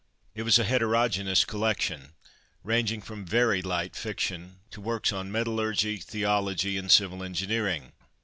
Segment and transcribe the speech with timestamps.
[0.33, 2.13] It was a heterogenous collection,
[2.63, 7.91] ranging from very light fiction to works on metallurgy, theology, and civil engineering.